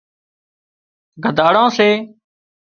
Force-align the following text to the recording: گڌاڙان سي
گڌاڙان 1.23 1.67
سي 1.77 1.89